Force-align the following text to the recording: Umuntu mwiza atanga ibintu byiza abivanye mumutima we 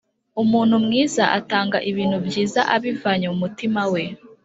Umuntu 0.41 0.75
mwiza 0.85 1.23
atanga 1.39 1.77
ibintu 1.89 2.17
byiza 2.27 2.61
abivanye 2.75 3.25
mumutima 3.31 3.81
we 3.93 4.03